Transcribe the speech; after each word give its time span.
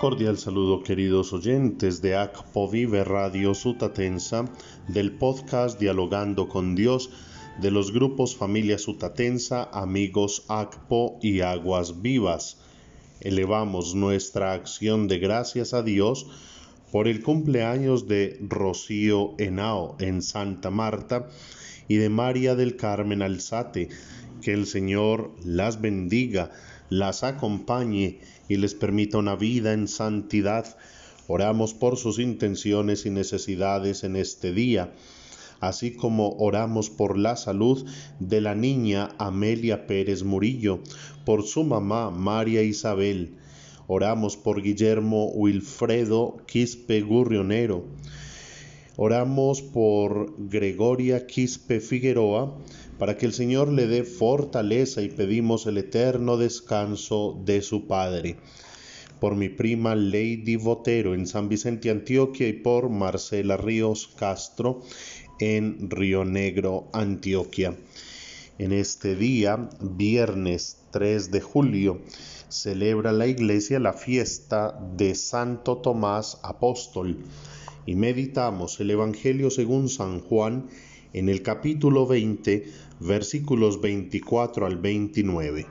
Cordial 0.00 0.36
saludo 0.36 0.82
queridos 0.82 1.32
oyentes 1.32 2.02
de 2.02 2.16
ACPO 2.16 2.68
Vive 2.68 3.04
Radio 3.04 3.54
Sutatensa, 3.54 4.46
del 4.88 5.12
podcast 5.12 5.78
Dialogando 5.78 6.48
con 6.48 6.74
Dios 6.74 7.10
de 7.60 7.70
los 7.70 7.92
grupos 7.92 8.34
Familia 8.34 8.78
Sutatensa, 8.78 9.70
Amigos 9.72 10.44
ACPO 10.48 11.20
y 11.22 11.42
Aguas 11.42 12.02
Vivas. 12.02 12.58
Elevamos 13.20 13.94
nuestra 13.94 14.54
acción 14.54 15.06
de 15.06 15.20
gracias 15.20 15.74
a 15.74 15.84
Dios 15.84 16.26
por 16.90 17.06
el 17.06 17.22
cumpleaños 17.22 18.08
de 18.08 18.36
Rocío 18.40 19.34
Henao 19.38 19.96
en 20.00 20.20
Santa 20.22 20.70
Marta 20.70 21.28
y 21.88 21.96
de 21.96 22.08
María 22.08 22.54
del 22.54 22.76
Carmen 22.76 23.22
Alzate. 23.22 23.88
Que 24.40 24.52
el 24.52 24.66
Señor 24.66 25.30
las 25.44 25.80
bendiga, 25.80 26.50
las 26.90 27.22
acompañe 27.22 28.18
y 28.48 28.56
les 28.56 28.74
permita 28.74 29.18
una 29.18 29.36
vida 29.36 29.72
en 29.72 29.88
santidad. 29.88 30.76
Oramos 31.28 31.74
por 31.74 31.96
sus 31.96 32.18
intenciones 32.18 33.06
y 33.06 33.10
necesidades 33.10 34.04
en 34.04 34.16
este 34.16 34.52
día, 34.52 34.92
así 35.60 35.92
como 35.92 36.36
oramos 36.38 36.90
por 36.90 37.16
la 37.16 37.36
salud 37.36 37.86
de 38.18 38.40
la 38.40 38.54
niña 38.54 39.10
Amelia 39.18 39.86
Pérez 39.86 40.24
Murillo, 40.24 40.80
por 41.24 41.44
su 41.44 41.62
mamá 41.62 42.10
María 42.10 42.62
Isabel. 42.62 43.36
Oramos 43.86 44.36
por 44.36 44.62
Guillermo 44.62 45.26
Wilfredo 45.30 46.38
Quispe 46.46 47.00
Gurrionero. 47.00 47.84
Oramos 49.04 49.62
por 49.62 50.32
Gregoria 50.48 51.26
Quispe 51.26 51.80
Figueroa 51.80 52.56
para 53.00 53.16
que 53.16 53.26
el 53.26 53.32
Señor 53.32 53.66
le 53.72 53.88
dé 53.88 54.04
fortaleza 54.04 55.02
y 55.02 55.08
pedimos 55.08 55.66
el 55.66 55.78
eterno 55.78 56.36
descanso 56.36 57.36
de 57.44 57.62
su 57.62 57.88
Padre. 57.88 58.36
Por 59.18 59.34
mi 59.34 59.48
prima 59.48 59.96
Lady 59.96 60.54
Botero 60.54 61.14
en 61.14 61.26
San 61.26 61.48
Vicente, 61.48 61.90
Antioquia 61.90 62.46
y 62.46 62.52
por 62.52 62.90
Marcela 62.90 63.56
Ríos 63.56 64.08
Castro 64.16 64.82
en 65.40 65.90
Río 65.90 66.24
Negro, 66.24 66.86
Antioquia. 66.92 67.76
En 68.58 68.72
este 68.72 69.16
día, 69.16 69.68
viernes 69.80 70.76
3 70.92 71.32
de 71.32 71.40
julio, 71.40 72.02
celebra 72.48 73.10
la 73.10 73.26
iglesia 73.26 73.80
la 73.80 73.94
fiesta 73.94 74.78
de 74.96 75.16
Santo 75.16 75.78
Tomás 75.78 76.38
Apóstol 76.44 77.18
y 77.86 77.94
meditamos 77.96 78.80
el 78.80 78.90
Evangelio 78.90 79.50
según 79.50 79.88
San 79.88 80.20
Juan 80.20 80.68
en 81.12 81.28
el 81.28 81.42
capítulo 81.42 82.06
20, 82.06 82.64
versículos 83.00 83.80
24 83.80 84.66
al 84.66 84.76
29. 84.78 85.66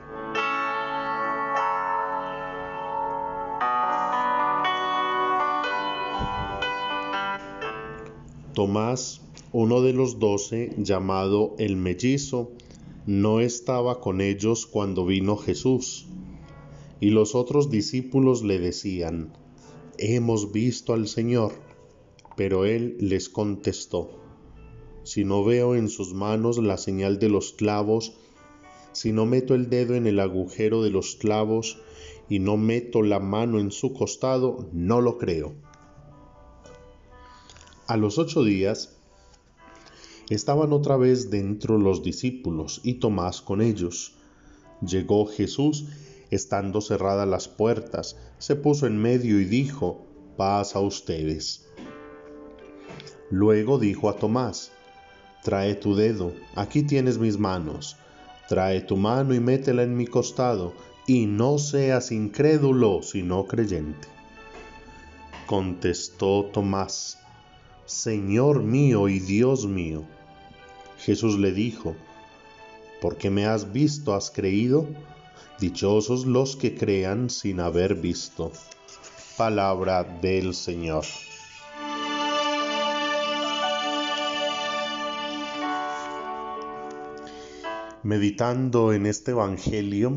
Tomás, 8.54 9.22
uno 9.52 9.80
de 9.80 9.94
los 9.94 10.18
doce, 10.18 10.74
llamado 10.76 11.54
el 11.58 11.76
mellizo, 11.76 12.52
no 13.06 13.40
estaba 13.40 13.98
con 14.00 14.20
ellos 14.20 14.66
cuando 14.66 15.06
vino 15.06 15.36
Jesús. 15.36 16.06
Y 17.00 17.10
los 17.10 17.34
otros 17.34 17.70
discípulos 17.70 18.42
le 18.44 18.58
decían, 18.58 19.32
Hemos 19.98 20.52
visto 20.52 20.92
al 20.92 21.08
Señor. 21.08 21.71
Pero 22.42 22.64
él 22.64 22.96
les 22.98 23.28
contestó, 23.28 24.18
si 25.04 25.24
no 25.24 25.44
veo 25.44 25.76
en 25.76 25.88
sus 25.88 26.12
manos 26.12 26.58
la 26.58 26.76
señal 26.76 27.20
de 27.20 27.28
los 27.28 27.52
clavos, 27.52 28.14
si 28.90 29.12
no 29.12 29.26
meto 29.26 29.54
el 29.54 29.70
dedo 29.70 29.94
en 29.94 30.08
el 30.08 30.18
agujero 30.18 30.82
de 30.82 30.90
los 30.90 31.14
clavos 31.14 31.78
y 32.28 32.40
no 32.40 32.56
meto 32.56 33.02
la 33.02 33.20
mano 33.20 33.60
en 33.60 33.70
su 33.70 33.92
costado, 33.92 34.68
no 34.72 35.00
lo 35.00 35.18
creo. 35.18 35.54
A 37.86 37.96
los 37.96 38.18
ocho 38.18 38.42
días 38.42 38.96
estaban 40.28 40.72
otra 40.72 40.96
vez 40.96 41.30
dentro 41.30 41.78
los 41.78 42.02
discípulos 42.02 42.80
y 42.82 42.94
Tomás 42.94 43.40
con 43.40 43.62
ellos. 43.62 44.16
Llegó 44.84 45.26
Jesús, 45.26 45.84
estando 46.32 46.80
cerradas 46.80 47.28
las 47.28 47.46
puertas, 47.46 48.16
se 48.38 48.56
puso 48.56 48.88
en 48.88 49.00
medio 49.00 49.40
y 49.40 49.44
dijo, 49.44 50.08
paz 50.36 50.74
a 50.74 50.80
ustedes. 50.80 51.68
Luego 53.32 53.78
dijo 53.78 54.10
a 54.10 54.16
Tomás, 54.16 54.72
Trae 55.42 55.74
tu 55.74 55.94
dedo, 55.94 56.34
aquí 56.54 56.82
tienes 56.82 57.16
mis 57.16 57.38
manos. 57.38 57.96
Trae 58.46 58.82
tu 58.82 58.98
mano 58.98 59.32
y 59.32 59.40
métela 59.40 59.84
en 59.84 59.96
mi 59.96 60.06
costado, 60.06 60.74
y 61.06 61.24
no 61.24 61.56
seas 61.56 62.12
incrédulo, 62.12 63.02
sino 63.02 63.46
creyente. 63.46 64.06
Contestó 65.46 66.44
Tomás, 66.52 67.20
Señor 67.86 68.62
mío 68.62 69.08
y 69.08 69.18
Dios 69.18 69.66
mío. 69.66 70.04
Jesús 70.98 71.38
le 71.38 71.52
dijo, 71.52 71.96
porque 73.00 73.30
me 73.30 73.46
has 73.46 73.72
visto, 73.72 74.12
has 74.12 74.30
creído. 74.30 74.86
Dichosos 75.58 76.26
los 76.26 76.54
que 76.54 76.76
crean 76.76 77.30
sin 77.30 77.60
haber 77.60 77.94
visto. 77.94 78.52
Palabra 79.38 80.04
del 80.04 80.52
Señor. 80.52 81.06
Meditando 88.04 88.92
en 88.92 89.06
este 89.06 89.30
Evangelio, 89.30 90.16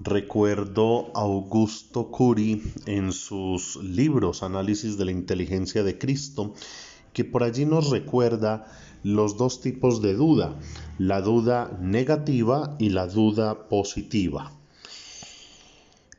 recuerdo 0.00 1.08
a 1.16 1.22
Augusto 1.22 2.08
Curi 2.12 2.62
en 2.86 3.10
sus 3.10 3.82
libros 3.82 4.44
Análisis 4.44 4.96
de 4.96 5.06
la 5.06 5.10
Inteligencia 5.10 5.82
de 5.82 5.98
Cristo, 5.98 6.54
que 7.12 7.24
por 7.24 7.42
allí 7.42 7.64
nos 7.64 7.90
recuerda 7.90 8.66
los 9.02 9.36
dos 9.36 9.60
tipos 9.60 10.00
de 10.02 10.14
duda, 10.14 10.54
la 10.98 11.20
duda 11.20 11.76
negativa 11.80 12.76
y 12.78 12.90
la 12.90 13.08
duda 13.08 13.68
positiva. 13.68 14.52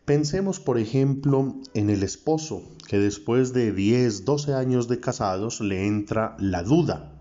Pensemos, 0.04 0.60
por 0.60 0.78
ejemplo, 0.78 1.56
en 1.74 1.90
el 1.90 2.04
esposo, 2.04 2.64
que 2.86 3.00
después 3.00 3.54
de 3.54 3.72
10, 3.72 4.26
12 4.26 4.54
años 4.56 4.90
de 4.90 5.00
casados 5.00 5.62
le 5.62 5.88
entra 5.88 6.36
la 6.38 6.64
duda. 6.64 7.14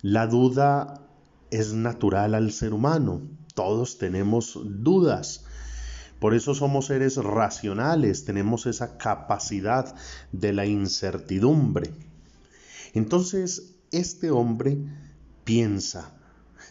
La 0.00 0.26
duda 0.26 1.09
es 1.50 1.72
natural 1.72 2.34
al 2.34 2.52
ser 2.52 2.72
humano. 2.72 3.22
Todos 3.54 3.98
tenemos 3.98 4.58
dudas. 4.64 5.44
Por 6.18 6.34
eso 6.34 6.54
somos 6.54 6.86
seres 6.86 7.16
racionales, 7.16 8.24
tenemos 8.24 8.66
esa 8.66 8.98
capacidad 8.98 9.94
de 10.32 10.52
la 10.52 10.66
incertidumbre. 10.66 11.90
Entonces, 12.94 13.76
este 13.90 14.30
hombre 14.30 14.78
piensa, 15.44 16.12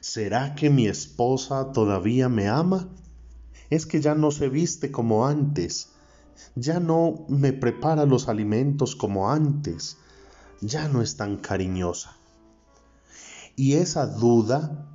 ¿será 0.02 0.56
que 0.56 0.70
mi 0.70 0.88
esposa 0.88 1.72
todavía 1.72 2.30
me 2.30 2.48
ama? 2.48 2.90
Es 3.70 3.86
que 3.86 4.02
ya 4.02 4.16
no 4.16 4.32
se 4.32 4.50
viste 4.50 4.92
como 4.92 5.26
antes, 5.28 5.90
ya 6.56 6.80
no 6.80 7.26
me 7.28 7.52
prepara 7.52 8.06
los 8.06 8.30
alimentos 8.30 8.96
como 8.96 9.32
antes, 9.32 9.98
ya 10.62 10.88
no 10.88 11.02
es 11.02 11.18
tan 11.18 11.38
cariñosa 11.38 12.19
y 13.60 13.74
esa 13.74 14.08
duda 14.08 14.88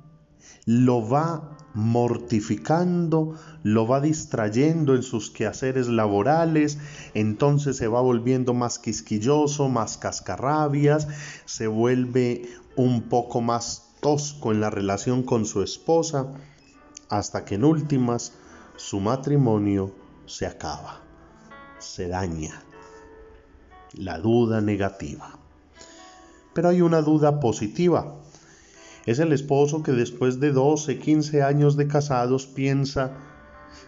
lo 0.65 1.07
va 1.07 1.55
mortificando, 1.75 3.35
lo 3.61 3.85
va 3.85 4.01
distrayendo 4.01 4.95
en 4.95 5.03
sus 5.03 5.29
quehaceres 5.29 5.87
laborales, 5.87 6.79
entonces 7.13 7.77
se 7.77 7.87
va 7.87 8.01
volviendo 8.01 8.55
más 8.55 8.79
quisquilloso, 8.79 9.69
más 9.69 9.99
cascarrabias, 9.99 11.07
se 11.45 11.67
vuelve 11.67 12.49
un 12.75 13.03
poco 13.03 13.39
más 13.39 13.91
tosco 13.99 14.51
en 14.51 14.61
la 14.61 14.71
relación 14.71 15.21
con 15.21 15.45
su 15.45 15.61
esposa, 15.61 16.25
hasta 17.07 17.45
que 17.45 17.55
en 17.55 17.65
últimas 17.65 18.33
su 18.77 18.99
matrimonio 18.99 19.93
se 20.25 20.47
acaba, 20.47 21.01
se 21.77 22.07
daña. 22.07 22.63
La 23.93 24.17
duda 24.17 24.59
negativa. 24.59 25.37
Pero 26.55 26.69
hay 26.69 26.81
una 26.81 27.01
duda 27.01 27.39
positiva 27.39 28.15
es 29.05 29.19
el 29.19 29.33
esposo 29.33 29.83
que 29.83 29.91
después 29.91 30.39
de 30.39 30.51
12, 30.51 30.97
15 30.97 31.43
años 31.43 31.77
de 31.77 31.87
casados 31.87 32.47
piensa, 32.47 33.11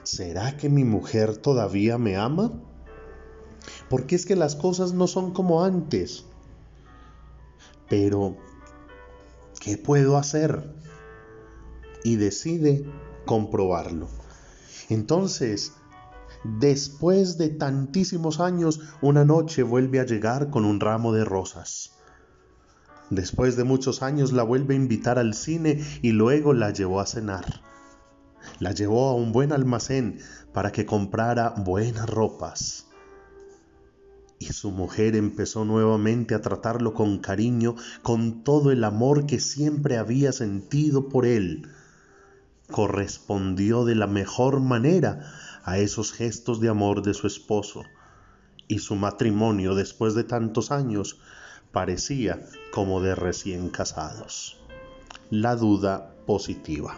¿será 0.04 0.58
que 0.58 0.70
mi 0.70 0.84
mujer 0.84 1.38
todavía 1.38 1.98
me 1.98 2.16
ama? 2.16 2.52
Porque 3.90 4.16
es 4.16 4.26
que 4.26 4.36
las 4.36 4.56
cosas 4.56 4.94
no 4.94 5.08
son 5.08 5.34
como 5.34 5.64
antes. 5.64 6.26
Pero, 7.90 8.38
¿qué 9.60 9.78
puedo 9.78 10.18
hacer? 10.18 10.76
Y 12.04 12.18
decide 12.18 12.86
comprobarlo. 13.26 14.08
Entonces, 14.90 15.74
después 16.44 17.38
de 17.38 17.50
tantísimos 17.50 18.40
años, 18.40 18.82
una 19.02 19.26
noche 19.26 19.64
vuelve 19.64 20.00
a 20.00 20.06
llegar 20.06 20.50
con 20.50 20.64
un 20.64 20.80
ramo 20.80 21.12
de 21.12 21.26
rosas. 21.26 21.97
Después 23.10 23.56
de 23.56 23.64
muchos 23.64 24.04
años 24.04 24.34
la 24.34 24.44
vuelve 24.44 24.74
a 24.74 24.78
invitar 24.78 25.18
al 25.18 25.34
cine 25.34 25.82
y 26.02 26.12
luego 26.12 26.54
la 26.54 26.72
llevó 26.72 27.00
a 27.00 27.06
cenar. 27.06 27.62
La 28.60 28.72
llevó 28.72 29.10
a 29.10 29.16
un 29.16 29.32
buen 29.32 29.54
almacén 29.54 30.20
para 30.54 30.72
que 30.72 30.86
comprara 30.86 31.52
buenas 31.52 32.10
ropas. 32.10 32.88
Y 34.40 34.48
su 34.48 34.72
mujer 34.72 35.16
empezó 35.16 35.66
nuevamente 35.66 36.36
a 36.36 36.42
tratarlo 36.42 36.94
con 36.94 37.20
cariño, 37.20 37.76
con 38.04 38.44
todo 38.44 38.72
el 38.72 38.84
amor 38.84 39.26
que 39.26 39.40
siempre 39.40 39.98
había 39.98 40.32
sentido 40.32 41.08
por 41.10 41.26
él. 41.26 41.68
Correspondió 42.70 43.86
de 43.86 43.96
la 43.96 44.08
mejor 44.08 44.60
manera 44.60 45.32
a 45.64 45.80
esos 45.80 46.12
gestos 46.12 46.60
de 46.60 46.70
amor 46.70 47.02
de 47.02 47.14
su 47.14 47.26
esposo. 47.26 47.84
Y 48.68 48.80
su 48.80 48.96
matrimonio, 48.96 49.76
después 49.76 50.14
de 50.14 50.26
tantos 50.26 50.72
años, 50.72 51.20
parecía 51.78 52.42
como 52.72 53.02
de 53.02 53.14
recién 53.14 53.70
casados. 53.70 54.58
La 55.30 55.56
duda 55.56 56.16
positiva. 56.26 56.98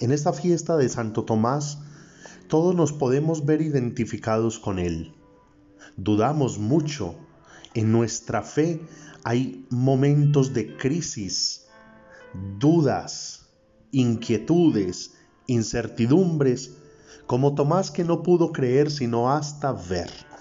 En 0.00 0.10
esta 0.10 0.32
fiesta 0.32 0.78
de 0.78 0.88
Santo 0.88 1.24
Tomás, 1.24 1.76
todos 2.48 2.74
nos 2.74 2.94
podemos 2.94 3.44
ver 3.44 3.60
identificados 3.60 4.58
con 4.58 4.78
él 4.78 5.12
dudamos 5.98 6.58
mucho. 6.58 7.14
En 7.74 7.92
nuestra 7.92 8.40
fe 8.42 8.80
hay 9.22 9.66
momentos 9.68 10.54
de 10.54 10.76
crisis, 10.78 11.66
dudas, 12.58 13.46
inquietudes, 13.90 15.12
incertidumbres, 15.46 16.72
como 17.26 17.54
Tomás 17.54 17.90
que 17.90 18.04
no 18.04 18.22
pudo 18.22 18.50
creer 18.50 18.90
sino 18.90 19.30
hasta 19.30 19.72
ver. 19.72 20.31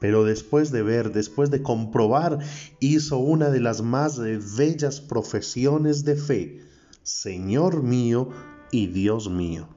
Pero 0.00 0.24
después 0.24 0.72
de 0.72 0.82
ver, 0.82 1.12
después 1.12 1.50
de 1.50 1.62
comprobar, 1.62 2.38
hizo 2.80 3.18
una 3.18 3.50
de 3.50 3.60
las 3.60 3.82
más 3.82 4.18
bellas 4.18 5.00
profesiones 5.00 6.04
de 6.04 6.16
fe, 6.16 6.64
Señor 7.02 7.82
mío 7.82 8.30
y 8.72 8.86
Dios 8.88 9.30
mío. 9.30 9.68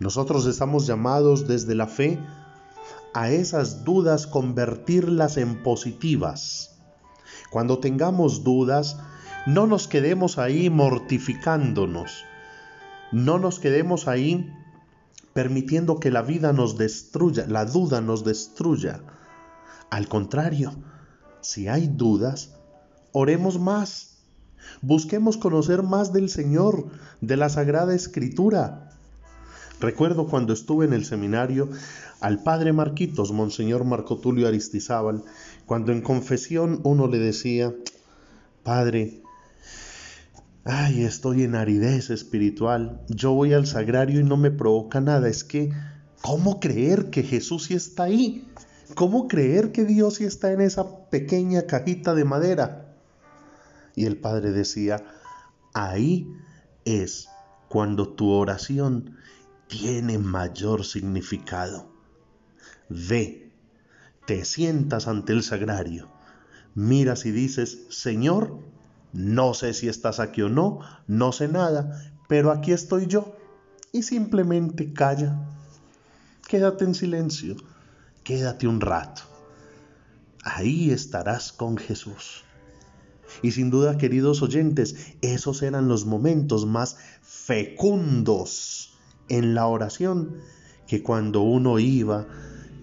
Nosotros 0.00 0.46
estamos 0.46 0.86
llamados 0.86 1.46
desde 1.46 1.76
la 1.76 1.86
fe 1.86 2.18
a 3.14 3.30
esas 3.30 3.84
dudas 3.84 4.26
convertirlas 4.26 5.36
en 5.36 5.62
positivas. 5.62 6.76
Cuando 7.50 7.78
tengamos 7.78 8.42
dudas, 8.42 8.98
no 9.46 9.68
nos 9.68 9.86
quedemos 9.86 10.38
ahí 10.38 10.70
mortificándonos. 10.70 12.24
No 13.12 13.38
nos 13.38 13.60
quedemos 13.60 14.08
ahí 14.08 14.52
permitiendo 15.34 16.00
que 16.00 16.10
la 16.10 16.22
vida 16.22 16.52
nos 16.52 16.78
destruya, 16.78 17.46
la 17.46 17.66
duda 17.66 18.00
nos 18.00 18.24
destruya. 18.24 19.02
Al 19.90 20.08
contrario, 20.08 20.72
si 21.42 21.68
hay 21.68 21.88
dudas, 21.88 22.54
oremos 23.12 23.60
más. 23.60 24.18
Busquemos 24.80 25.36
conocer 25.36 25.82
más 25.82 26.12
del 26.12 26.30
Señor, 26.30 26.86
de 27.20 27.36
la 27.36 27.50
Sagrada 27.50 27.94
Escritura. 27.94 28.90
Recuerdo 29.80 30.26
cuando 30.28 30.52
estuve 30.52 30.86
en 30.86 30.94
el 30.94 31.04
seminario 31.04 31.68
al 32.20 32.42
padre 32.42 32.72
Marquitos, 32.72 33.32
Monseñor 33.32 33.84
Marco 33.84 34.18
Tulio 34.18 34.48
Aristizábal, 34.48 35.22
cuando 35.66 35.92
en 35.92 36.00
confesión 36.00 36.80
uno 36.84 37.08
le 37.08 37.18
decía, 37.18 37.74
Padre, 38.62 39.20
ay, 40.64 41.04
estoy 41.04 41.42
en 41.42 41.54
aridez 41.54 42.10
espiritual, 42.10 43.02
yo 43.08 43.32
voy 43.32 43.52
al 43.52 43.66
sagrario 43.66 44.20
y 44.20 44.24
no 44.24 44.36
me 44.36 44.50
provoca 44.50 45.00
nada, 45.00 45.28
es 45.28 45.44
que, 45.44 45.72
¿cómo 46.22 46.58
creer 46.58 47.10
que 47.10 47.22
Jesús 47.22 47.64
sí 47.64 47.74
está 47.74 48.04
ahí? 48.04 48.48
¿Cómo 48.94 49.28
creer 49.28 49.72
que 49.72 49.84
Dios 49.84 50.16
sí 50.16 50.24
está 50.24 50.52
en 50.52 50.60
esa 50.60 51.08
pequeña 51.08 51.62
cajita 51.62 52.14
de 52.14 52.24
madera? 52.24 52.94
Y 53.94 54.06
el 54.06 54.16
Padre 54.16 54.52
decía, 54.52 55.04
ahí 55.74 56.28
es 56.84 57.28
cuando 57.68 58.08
tu 58.08 58.30
oración 58.30 59.16
tiene 59.68 60.18
mayor 60.18 60.84
significado. 60.84 61.92
Ve, 62.88 63.52
te 64.26 64.44
sientas 64.44 65.08
ante 65.08 65.32
el 65.32 65.42
sagrario, 65.42 66.08
miras 66.74 67.26
y 67.26 67.32
dices, 67.32 67.86
Señor, 67.90 68.60
no 69.14 69.54
sé 69.54 69.74
si 69.74 69.88
estás 69.88 70.18
aquí 70.18 70.42
o 70.42 70.48
no, 70.48 70.80
no 71.06 71.30
sé 71.30 71.46
nada, 71.46 72.12
pero 72.28 72.50
aquí 72.50 72.72
estoy 72.72 73.06
yo. 73.06 73.36
Y 73.92 74.02
simplemente 74.02 74.92
calla. 74.92 75.38
Quédate 76.48 76.84
en 76.84 76.96
silencio, 76.96 77.54
quédate 78.24 78.66
un 78.66 78.80
rato. 78.80 79.22
Ahí 80.42 80.90
estarás 80.90 81.52
con 81.52 81.76
Jesús. 81.76 82.42
Y 83.40 83.52
sin 83.52 83.70
duda, 83.70 83.98
queridos 83.98 84.42
oyentes, 84.42 85.14
esos 85.22 85.62
eran 85.62 85.88
los 85.88 86.06
momentos 86.06 86.66
más 86.66 86.96
fecundos 87.22 88.98
en 89.28 89.54
la 89.54 89.68
oración 89.68 90.38
que 90.88 91.04
cuando 91.04 91.42
uno 91.42 91.78
iba 91.78 92.26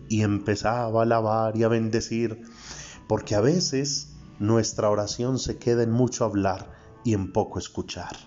y 0.07 0.21
empezaba 0.21 1.01
a 1.01 1.03
alabar 1.03 1.57
y 1.57 1.63
a 1.63 1.67
bendecir, 1.67 2.41
porque 3.07 3.35
a 3.35 3.41
veces 3.41 4.10
nuestra 4.41 4.89
oración 4.89 5.37
se 5.37 5.57
queda 5.57 5.83
en 5.83 5.91
mucho 5.91 6.25
hablar 6.25 6.71
y 7.03 7.13
en 7.13 7.31
poco 7.31 7.59
escuchar. 7.59 8.17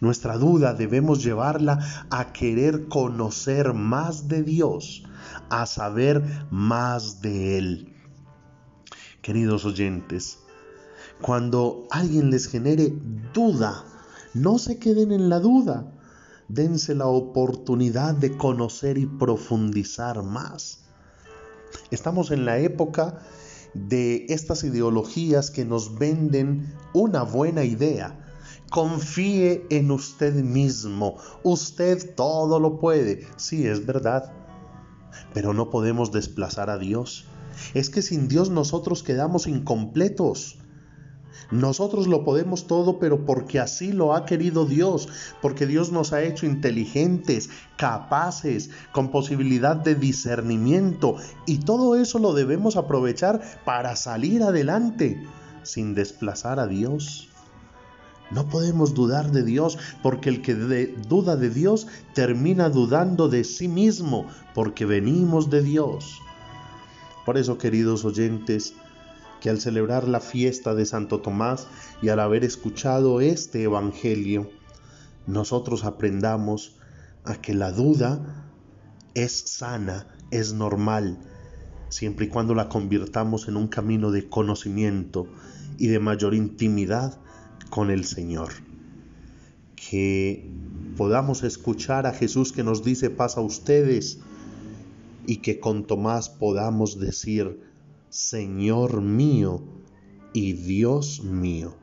Nuestra 0.00 0.36
duda 0.36 0.74
debemos 0.74 1.24
llevarla 1.24 2.06
a 2.10 2.34
querer 2.34 2.88
conocer 2.88 3.72
más 3.72 4.28
de 4.28 4.42
Dios, 4.42 5.02
a 5.48 5.64
saber 5.64 6.22
más 6.50 7.22
de 7.22 7.56
Él. 7.56 7.94
Queridos 9.22 9.64
oyentes, 9.64 10.40
cuando 11.22 11.86
alguien 11.90 12.30
les 12.30 12.46
genere 12.46 12.92
duda, 13.32 13.82
no 14.34 14.58
se 14.58 14.78
queden 14.78 15.10
en 15.10 15.30
la 15.30 15.40
duda, 15.40 15.90
dense 16.48 16.94
la 16.94 17.06
oportunidad 17.06 18.14
de 18.14 18.36
conocer 18.36 18.98
y 18.98 19.06
profundizar 19.06 20.22
más. 20.22 20.84
Estamos 21.90 22.30
en 22.30 22.44
la 22.44 22.58
época 22.58 23.20
de 23.74 24.26
estas 24.28 24.64
ideologías 24.64 25.50
que 25.50 25.64
nos 25.64 25.98
venden 25.98 26.74
una 26.92 27.22
buena 27.22 27.64
idea. 27.64 28.20
Confíe 28.70 29.66
en 29.70 29.90
usted 29.90 30.34
mismo. 30.34 31.16
Usted 31.42 32.14
todo 32.14 32.58
lo 32.58 32.78
puede. 32.78 33.26
Sí, 33.36 33.66
es 33.66 33.84
verdad. 33.84 34.32
Pero 35.32 35.52
no 35.52 35.70
podemos 35.70 36.12
desplazar 36.12 36.70
a 36.70 36.78
Dios. 36.78 37.26
Es 37.74 37.90
que 37.90 38.02
sin 38.02 38.28
Dios 38.28 38.50
nosotros 38.50 39.02
quedamos 39.02 39.46
incompletos. 39.46 40.58
Nosotros 41.50 42.06
lo 42.06 42.24
podemos 42.24 42.66
todo, 42.66 42.98
pero 42.98 43.24
porque 43.24 43.60
así 43.60 43.92
lo 43.92 44.14
ha 44.14 44.24
querido 44.24 44.66
Dios, 44.66 45.08
porque 45.40 45.66
Dios 45.66 45.92
nos 45.92 46.12
ha 46.12 46.22
hecho 46.22 46.46
inteligentes, 46.46 47.50
capaces, 47.76 48.70
con 48.92 49.10
posibilidad 49.10 49.76
de 49.76 49.94
discernimiento, 49.94 51.16
y 51.46 51.58
todo 51.58 51.96
eso 51.96 52.18
lo 52.18 52.32
debemos 52.32 52.76
aprovechar 52.76 53.40
para 53.64 53.96
salir 53.96 54.42
adelante, 54.42 55.22
sin 55.62 55.94
desplazar 55.94 56.58
a 56.58 56.66
Dios. 56.66 57.28
No 58.30 58.48
podemos 58.48 58.94
dudar 58.94 59.30
de 59.32 59.42
Dios, 59.42 59.78
porque 60.02 60.30
el 60.30 60.42
que 60.42 60.54
duda 60.54 61.36
de 61.36 61.50
Dios 61.50 61.86
termina 62.14 62.70
dudando 62.70 63.28
de 63.28 63.44
sí 63.44 63.68
mismo, 63.68 64.26
porque 64.54 64.86
venimos 64.86 65.50
de 65.50 65.62
Dios. 65.62 66.20
Por 67.24 67.38
eso, 67.38 67.58
queridos 67.58 68.04
oyentes, 68.04 68.74
que 69.44 69.50
al 69.50 69.60
celebrar 69.60 70.08
la 70.08 70.20
fiesta 70.20 70.74
de 70.74 70.86
Santo 70.86 71.20
Tomás 71.20 71.66
y 72.00 72.08
al 72.08 72.18
haber 72.20 72.44
escuchado 72.44 73.20
este 73.20 73.64
Evangelio, 73.64 74.50
nosotros 75.26 75.84
aprendamos 75.84 76.76
a 77.24 77.34
que 77.34 77.52
la 77.52 77.70
duda 77.70 78.50
es 79.12 79.32
sana, 79.32 80.06
es 80.30 80.54
normal, 80.54 81.18
siempre 81.90 82.24
y 82.24 82.28
cuando 82.30 82.54
la 82.54 82.70
convirtamos 82.70 83.46
en 83.46 83.58
un 83.58 83.68
camino 83.68 84.12
de 84.12 84.30
conocimiento 84.30 85.26
y 85.76 85.88
de 85.88 85.98
mayor 85.98 86.34
intimidad 86.34 87.20
con 87.68 87.90
el 87.90 88.06
Señor. 88.06 88.48
Que 89.76 90.50
podamos 90.96 91.42
escuchar 91.42 92.06
a 92.06 92.14
Jesús 92.14 92.50
que 92.50 92.64
nos 92.64 92.82
dice 92.82 93.10
paz 93.10 93.36
a 93.36 93.42
ustedes 93.42 94.20
y 95.26 95.42
que 95.42 95.60
con 95.60 95.86
Tomás 95.86 96.30
podamos 96.30 96.98
decir 96.98 97.73
Señor 98.14 99.02
mío 99.02 99.60
y 100.32 100.52
Dios 100.52 101.24
mío. 101.24 101.74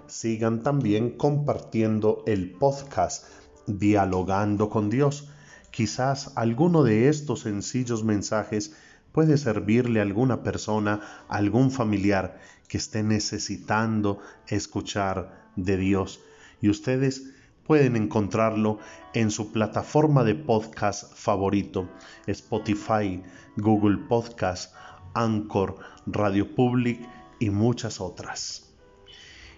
Sigan 0.07 0.63
también 0.63 1.11
compartiendo 1.17 2.23
el 2.27 2.53
podcast 2.53 3.25
Dialogando 3.67 4.69
con 4.69 4.91
Dios. 4.91 5.29
Quizás 5.71 6.33
alguno 6.37 6.85
de 6.85 7.09
estos 7.09 7.41
sencillos 7.41 8.05
mensajes 8.05 8.75
puede 9.11 9.39
servirle 9.39 10.01
a 10.01 10.03
alguna 10.03 10.43
persona, 10.43 11.01
a 11.29 11.37
algún 11.37 11.71
familiar 11.71 12.39
que 12.69 12.77
esté 12.77 13.03
necesitando 13.03 14.21
escuchar 14.49 15.49
de 15.57 15.77
Dios. 15.79 16.21
Y 16.61 16.69
ustedes 16.69 17.31
pueden 17.67 17.97
encontrarlo 17.97 18.79
en 19.15 19.31
su 19.31 19.53
plataforma 19.53 20.25
de 20.25 20.35
podcast 20.35 21.13
favorito, 21.15 21.89
Spotify, 22.27 23.23
Google 23.57 23.99
Podcast, 24.09 24.75
Anchor, 25.15 25.77
Radio 26.07 26.55
Public 26.55 27.01
y 27.41 27.51
muchas 27.51 28.01
otras. 28.01 28.75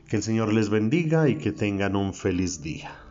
Que 0.08 0.16
el 0.16 0.22
Señor 0.22 0.52
les 0.52 0.70
bendiga 0.70 1.28
y 1.28 1.36
que 1.36 1.52
tengan 1.52 1.96
un 1.96 2.14
feliz 2.14 2.62
día. 2.62 3.07